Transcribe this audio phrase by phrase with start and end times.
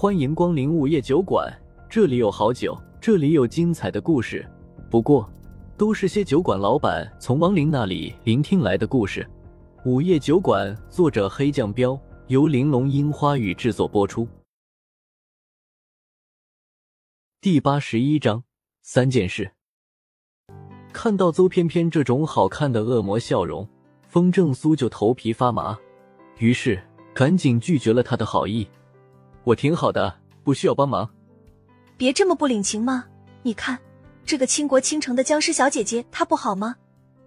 [0.00, 1.46] 欢迎光临午夜酒馆，
[1.86, 4.50] 这里有好酒，这里有精彩的故事。
[4.90, 5.30] 不过，
[5.76, 9.28] 都是些酒馆老板从亡灵那里聆听来的故事。
[9.84, 14.26] 午夜酒馆，作者黑酱标，由玲珑樱花雨制作播出。
[17.42, 18.42] 第八十一章
[18.80, 19.52] 三件事。
[20.94, 23.68] 看到邹翩翩这种好看的恶魔笑容，
[24.08, 25.78] 风正苏就头皮发麻，
[26.38, 26.82] 于是
[27.12, 28.66] 赶紧拒绝了他的好意。
[29.50, 30.14] 我挺好的，
[30.44, 31.10] 不需要帮忙。
[31.96, 33.04] 别这么不领情嘛！
[33.42, 33.76] 你看，
[34.24, 36.76] 这个倾国倾城的僵尸小姐姐，她不好吗？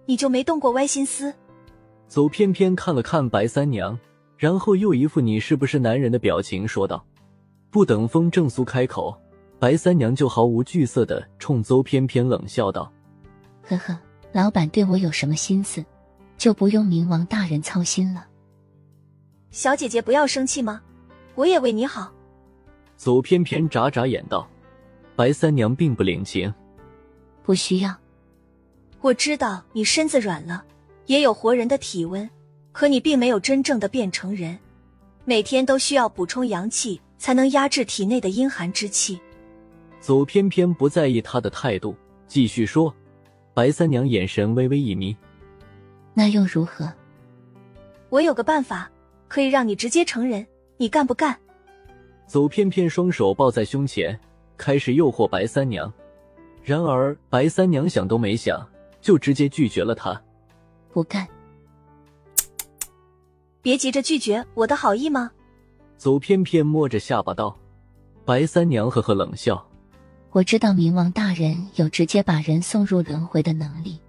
[0.06, 1.34] 你就没动过歪心思？
[2.08, 3.98] 邹偏偏看了看白三娘，
[4.38, 7.04] 然后又一副你是不是男人的表情说道。
[7.70, 9.14] 不等风正苏开口，
[9.58, 12.90] 白三娘就毫无惧色的冲邹偏偏冷笑道
[13.68, 13.98] ：“呵呵，
[14.32, 15.84] 老板对我有什么心思，
[16.38, 18.26] 就不用冥王大人操心了。
[19.50, 20.80] 小姐姐不要生气吗？”
[21.34, 22.12] 我也为你好，
[22.96, 24.48] 邹翩翩眨眨眼道
[25.16, 26.52] ：“白三娘并不领情，
[27.42, 27.94] 不需要。
[29.00, 30.64] 我知道你身子软了，
[31.06, 32.28] 也有活人的体温，
[32.72, 34.58] 可你并没有真正的变成人，
[35.24, 39.20] 每天都需要补充阳气，才能压制体内的阴寒之气。”
[40.00, 41.96] 邹翩翩不在意他的态度，
[42.28, 42.94] 继续说
[43.52, 45.16] ：“白三娘眼神微微一眯，
[46.14, 46.92] 那又如何？
[48.08, 48.88] 我有个办法，
[49.26, 51.36] 可以让你直接成人。”你干不干？
[52.26, 54.18] 邹翩翩双手抱在胸前，
[54.56, 55.92] 开始诱惑白三娘。
[56.62, 58.66] 然而白三娘想都没想，
[59.00, 60.20] 就直接拒绝了他。
[60.90, 61.28] 不干。
[63.60, 65.30] 别急着拒绝我的好意吗？
[65.98, 67.56] 邹翩翩摸着下巴道。
[68.24, 69.64] 白三娘呵呵冷笑。
[70.30, 74.00] 我知道冥王大人有直接把人送入轮回的能力，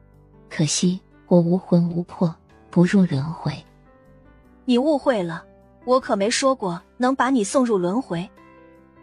[0.49, 2.33] 可惜我无魂无魄，
[2.71, 3.53] 不入轮回。
[4.63, 5.45] 你误会了。
[5.85, 8.27] 我可没说过能把你送入轮回。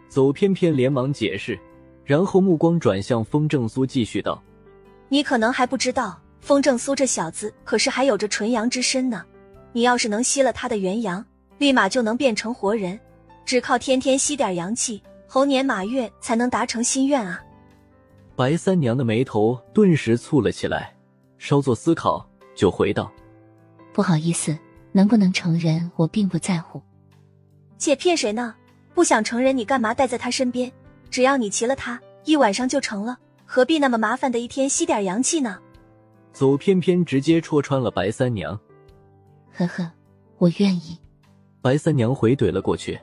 [0.09, 1.57] 走偏偏连忙解释，
[2.03, 4.41] 然后目光转向风正苏，继续道
[5.09, 9.23] ：“你可能还不知道，风正苏这小子可是还有着纯阳之身呢。
[9.71, 11.25] 你要是能吸了他的元阳，
[11.57, 12.99] 立马就能变成活人。
[13.45, 17.41] 只靠天天吸点阳气，猴年马月才能达成心愿啊！”
[18.35, 20.95] 白三娘的眉头顿时蹙了起来，
[21.37, 23.11] 稍作思考，就回道
[23.93, 24.55] ：“不好意思。”
[24.93, 26.81] 能不能成人，我并不在乎。
[27.77, 28.55] 姐骗谁呢？
[28.93, 30.71] 不想成人，你干嘛待在他身边？
[31.09, 35.59] 只要你骑了他，一晚上就成了，何必那么麻烦的一天吸点阳气呢？
[36.31, 38.57] 走偏偏直接戳穿了白三娘。
[39.51, 39.91] 呵呵，
[40.37, 40.97] 我愿意。
[41.61, 42.99] 白三娘回怼了过去。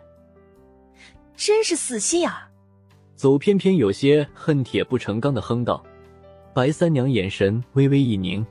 [1.37, 2.49] 真是死心眼儿。
[3.15, 5.83] 走偏偏有些恨铁不成钢的哼道。
[6.53, 8.45] 白三娘眼神微微一凝。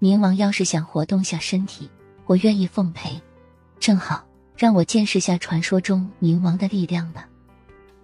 [0.00, 1.90] 冥王要是想活动下身体。
[2.26, 3.20] 我愿意奉陪，
[3.78, 4.24] 正好
[4.56, 7.28] 让我见识下传说中冥王的力量吧。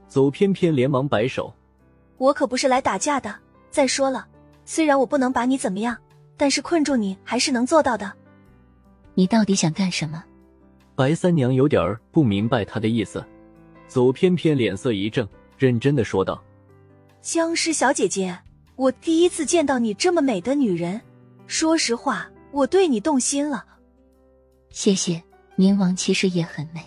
[0.09, 1.53] 邹翩翩连忙摆手
[2.19, 3.35] ：“我可不是来打架的。
[3.71, 4.27] 再说了，
[4.65, 5.97] 虽然我不能把你怎么样，
[6.37, 8.13] 但是困住你还是能做到的。
[9.15, 10.25] 你到底想干什么？”
[10.95, 13.25] 白三娘有点不明白他的意思。
[13.89, 15.27] 邹翩翩脸色一正，
[15.57, 16.43] 认真的说道
[17.23, 18.39] ：“僵尸小姐姐，
[18.77, 21.01] 我第一次见到你这么美的女人，
[21.47, 23.65] 说实话，我对你动心了。”
[24.71, 25.23] 谢谢，
[25.57, 26.81] 冥王其实也很美。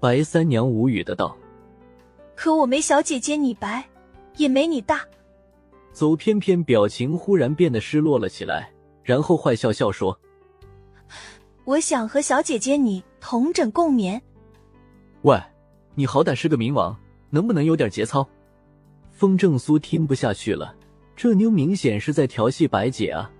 [0.00, 1.36] 白三娘无语的道
[2.34, 3.88] ：“可我没小姐姐你白，
[4.36, 5.00] 也没你大。”
[5.94, 8.70] 邹翩翩表情忽然变得失落了起来，
[9.02, 10.18] 然后坏笑笑说
[11.64, 14.20] ：“我想和小姐姐你同枕共眠。”
[15.22, 15.40] 喂，
[15.94, 16.94] 你好歹是个冥王，
[17.30, 18.28] 能不能有点节操？
[19.12, 20.74] 风正苏听不下去了，
[21.16, 23.30] 这妞明显是在调戏白姐啊！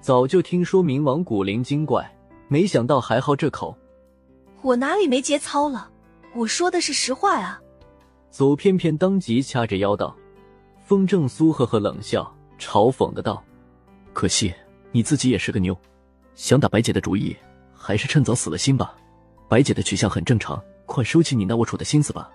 [0.00, 2.10] 早就听说冥王古灵精怪。
[2.48, 3.76] 没想到还好这口，
[4.62, 5.90] 我哪里没节操了？
[6.34, 7.60] 我说的是实话呀！
[8.30, 10.14] 邹翩翩当即掐着腰道。
[10.84, 13.42] 风正苏呵呵冷笑，嘲讽的道
[14.14, 14.54] ：“可惜
[14.92, 15.76] 你自己也是个妞，
[16.36, 17.36] 想打白姐的主意，
[17.74, 18.94] 还是趁早死了心吧。
[19.48, 22.30] 白姐的取向很正常，快收起你那龌龊的心思吧。”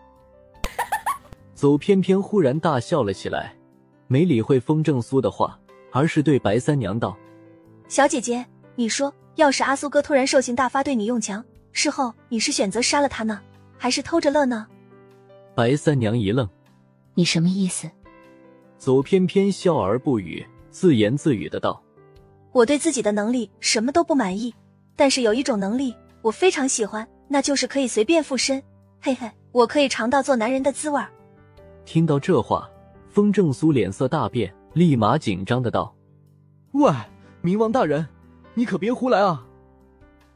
[1.56, 3.56] 邹翩翩忽然大笑了起来，
[4.08, 5.58] 没理会风正苏的话，
[5.92, 7.16] 而是对白三娘道
[7.88, 13.42] ：“小姐姐，你说。”要是阿苏哥突然兽性大发对你用强，事后你是选择杀了他呢，
[13.76, 14.68] 还是偷着乐呢？
[15.56, 16.48] 白三娘一愣，
[17.16, 17.90] 你什么意思？
[18.78, 21.82] 左翩翩笑而不语，自言自语的道
[22.54, 24.54] ：“我对自己的能力什么都不满意，
[24.96, 28.62] 但是有一种能力我非常喜欢，那就是可以随便附身。
[29.02, 31.02] 嘿嘿，我可以尝到做男人的滋味。”
[31.84, 32.70] 听到这话，
[33.10, 35.92] 风正苏脸色大变，立马紧张的道
[36.74, 36.94] ：“喂，
[37.42, 38.08] 冥王大人！”
[38.54, 39.46] 你可别胡来啊！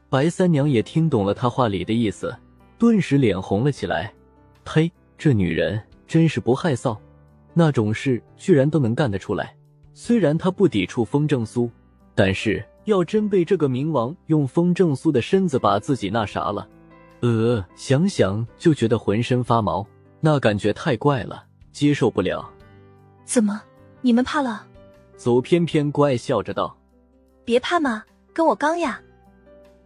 [0.08, 2.34] 白三娘也听懂了他话里的意思，
[2.78, 4.12] 顿时脸红了起来。
[4.64, 4.90] 呸！
[5.18, 6.96] 这女人真是不害臊，
[7.54, 9.56] 那种事居然都能干得出来。
[9.94, 11.70] 虽然她不抵触风正苏，
[12.14, 16.68] 但是要真被这个冥王用风正苏的身子把自己那啥了，
[17.20, 19.86] 呃，想想就觉得浑身发毛，
[20.20, 22.46] 那感觉太怪了，接受不了。
[23.24, 23.62] 怎么，
[24.02, 24.66] 你们怕了？
[25.16, 26.75] 走偏偏怪笑着道
[27.46, 28.04] ：“别怕嘛，
[28.34, 29.00] 跟我刚呀。”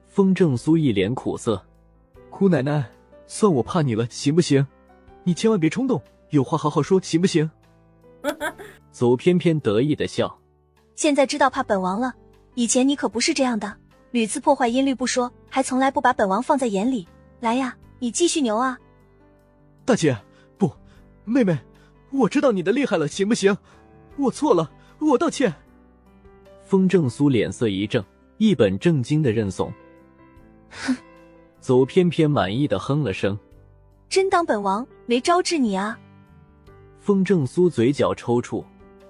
[0.08, 1.64] 风正苏一脸苦涩
[2.28, 2.90] ：“姑奶奶，
[3.28, 4.66] 算我怕你了，行不行？
[5.22, 7.48] 你千万别冲动，有话好好说，行不行？
[8.90, 10.40] ”走偏偏得意的笑，
[10.96, 12.12] 现在知道怕本王了。
[12.54, 13.76] 以前你可不是这样的，
[14.10, 17.06] 屡次破坏音律不说，还从来不把本王放在眼里。
[17.38, 18.76] 来呀，你继续牛啊！
[19.84, 20.16] 大姐，
[20.58, 20.72] 不，
[21.24, 21.56] 妹妹，
[22.10, 23.56] 我知道你的厉害了，行不行？
[24.16, 25.54] 我错了，我道歉。
[26.70, 28.00] 风正苏脸色一正，
[28.38, 29.72] 一本正经的认怂。
[30.70, 30.94] 哼，
[31.58, 33.36] 走偏偏满意的哼了声，
[34.08, 35.98] 真当本王没招治你啊？
[37.00, 38.64] 风正苏嘴角抽搐。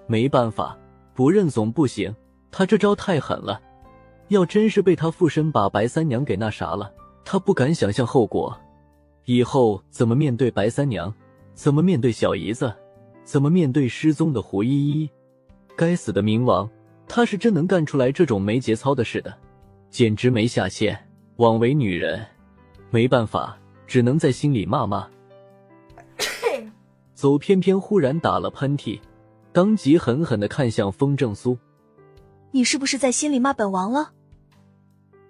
[0.07, 0.75] 没办法，
[1.13, 2.17] 不认怂不行。
[2.51, 3.61] 他这招太狠了，
[4.29, 6.91] 要真是被他附身把白三娘给那啥了，
[7.27, 8.59] 他不敢想象后果。
[9.27, 11.13] 以后怎么面对白三娘？
[11.53, 12.73] 怎么面对小姨子？
[13.23, 15.11] 怎么面对失踪的胡依依？
[15.77, 16.67] 该死的冥王，
[17.13, 19.37] 他是真能干出来这种没节操的事的，
[19.91, 20.97] 简直没下限，
[21.39, 22.25] 枉为女人。
[22.89, 25.09] 没办法，只能在心里骂骂。
[27.13, 29.01] 走偏偏忽然打了喷嚏。
[29.53, 31.59] 当即狠狠的看向风正苏
[32.53, 34.13] ：“你是不是在心里骂本王了？”“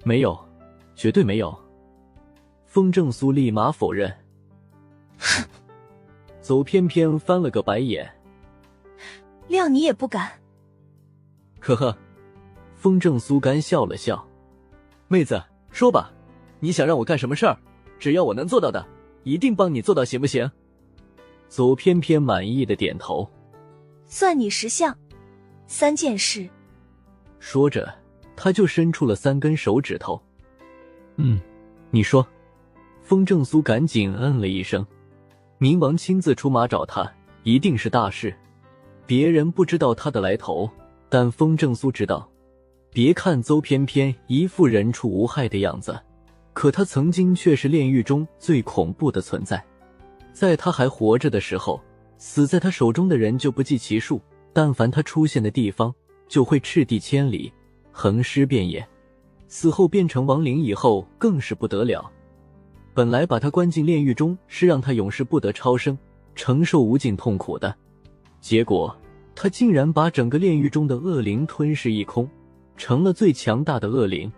[0.05, 0.39] 没有，
[0.95, 1.59] 绝对没有。”
[2.67, 4.15] 风正苏立马否认。
[5.19, 5.43] 哼！
[6.43, 8.11] 走偏偏翻了个白眼
[9.49, 10.31] ：“谅你也不敢。”
[11.61, 11.97] 呵呵，
[12.75, 14.27] 风正苏干笑了笑
[15.09, 16.11] ：“妹子，说吧，
[16.59, 17.57] 你想让我干什么事儿？
[17.99, 18.85] 只要我能做到的，
[19.25, 20.51] 一定帮你做到，行不行？”
[21.49, 23.29] 左偏偏满意的点头。
[24.07, 24.97] 算你识相，
[25.67, 26.49] 三件事。
[27.39, 27.93] 说着，
[28.37, 30.21] 他就伸出了三根手指头。
[31.17, 31.41] 嗯，
[31.91, 32.27] 你说。
[33.03, 34.87] 风正苏赶紧嗯了一声。
[35.59, 37.13] 冥王亲自出马找他，
[37.43, 38.33] 一定是大事。
[39.05, 40.71] 别人不知道他的来头，
[41.11, 42.27] 但风正苏知道。
[42.93, 46.01] 别看邹翩翩一副人畜无害的样子，
[46.55, 49.63] 可他曾经却是炼狱中最恐怖的存在。
[50.33, 51.79] 在他还活着的时候。
[52.23, 54.21] 死在他手中的人就不计其数，
[54.53, 55.91] 但凡他出现的地方，
[56.29, 57.51] 就会赤地千里，
[57.91, 58.87] 横尸遍野。
[59.49, 62.13] 死后变成亡灵以后，更是不得了。
[62.93, 65.97] 本来把他关进炼狱中，是让他永世不得超生，
[66.35, 67.75] 承受无尽痛苦的。
[68.39, 68.95] 结果
[69.43, 72.29] 他竟然把整个炼狱中的恶灵吞噬一空，
[72.77, 74.31] 成了最强大的恶灵。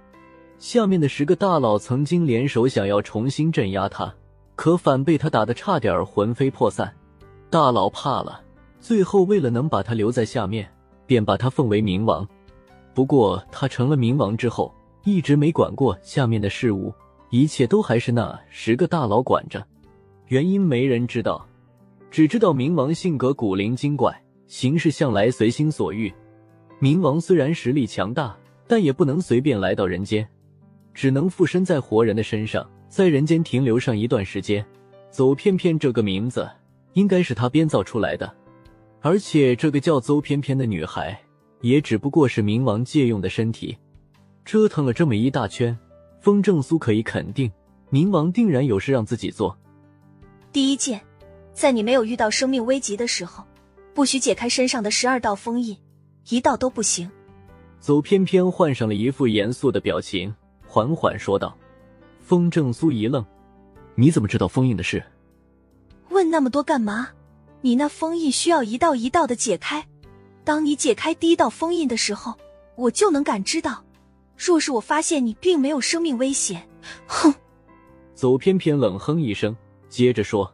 [0.58, 4.14] 下面的十个大佬曾经联手想要重新镇压他，
[4.54, 6.94] 可反被他打得差点魂飞魄散。
[7.50, 8.42] 大佬怕了，
[8.78, 10.72] 最后为了能把他留在下面，
[11.04, 12.24] 便把他奉为冥王。
[12.94, 14.72] 不过他成了冥王之后，
[15.02, 16.94] 一直没管过下面的事物，
[17.30, 19.66] 一切都还是那十个大佬管着。
[20.28, 21.44] 原因没人知道，
[22.08, 24.21] 只知道冥王性格古灵精怪，
[24.52, 26.12] 行事向来随心所欲。
[26.78, 30.28] 冥王虽然实力强大，但也不能随便来到人间，
[30.92, 34.62] 只能附身在活人的身上，在人间停留上一段时间。
[35.10, 36.46] 邹偏偏这个名字。
[36.92, 38.30] 应该是他编造出来的，
[39.00, 41.18] 而且这个叫邹翩翩的女孩，
[41.62, 43.74] 也只不过是冥王借用的身体。
[44.44, 45.74] 折腾了这么一大圈，
[46.20, 47.50] 风正苏可以肯定，
[47.90, 49.56] 冥王定然有事让自己做。
[50.52, 51.00] 第一件，
[51.54, 53.42] 在你没有遇到生命危急的时候，
[53.94, 55.76] 不许解开身上的十二道封印，
[56.28, 57.10] 一道都不行。
[57.80, 60.34] 邹偏偏换上了一副严肃的表情，
[60.66, 61.56] 缓缓说道。
[62.20, 63.24] 风正苏一愣
[63.96, 65.02] ：“你怎么知道封印的事？”
[66.10, 67.08] 问那么多干嘛？
[67.60, 69.86] 你那封印需要一道一道的解开。
[70.44, 72.34] 当你解开第一道封印的时候，
[72.76, 73.84] 我就能感知到。
[74.36, 76.66] 若是我发现你并没有生命危险，
[77.06, 77.32] 哼！
[78.14, 79.56] 走偏偏冷哼一声，
[79.88, 80.52] 接着说：“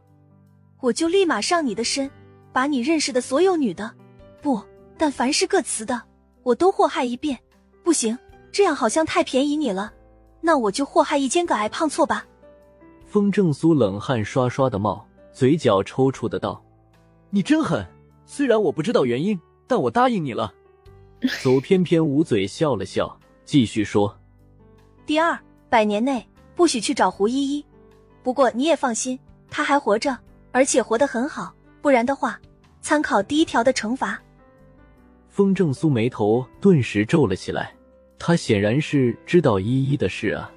[0.81, 2.11] 我就立马上你的身，
[2.59, 3.89] 把你认识的所有女的，
[4.43, 4.61] 不
[4.97, 6.03] 但凡是个词的，
[6.43, 7.39] 我都祸害一遍。
[7.85, 8.19] 不行，
[8.51, 9.93] 这样好像太便宜你了。
[10.41, 12.27] 那我就祸害一千个矮胖错吧。”
[13.07, 15.07] 风正苏冷汗刷刷的冒。
[15.33, 16.61] 嘴角抽搐的道
[17.31, 17.87] ：“你真狠！
[18.27, 19.39] 虽然我不知道原因，
[19.69, 20.53] 但我答应你了。
[21.41, 24.19] ”走偏偏捂嘴笑了笑，继续说
[25.07, 25.39] ：“第二，
[25.69, 27.65] 百年内不许去找胡依依。
[28.25, 29.17] 不过你也放心，
[29.49, 30.19] 她还活着，
[30.51, 31.55] 而且活得很好。
[31.81, 32.39] 不然的话，
[32.81, 34.21] 参考第一条的惩罚。”
[35.29, 37.73] 风正苏眉头顿时皱了起来，
[38.19, 40.51] 他显然是知道依依的事啊。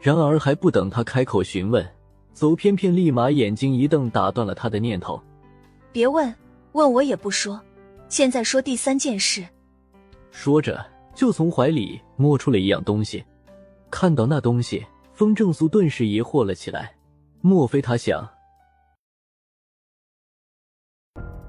[0.00, 1.86] 然而还不等他开口询问。
[2.34, 5.18] 邹偏偏立马眼睛一瞪，打断了他的念头。
[5.90, 6.34] 别问，
[6.72, 7.58] 问我也不说。
[8.10, 9.42] 现在说第三件事。
[10.30, 13.24] 说着，就从怀里摸出了一样东西。
[13.90, 16.94] 看到那东西，风正苏顿时疑惑了起来。
[17.40, 18.28] 莫非他想？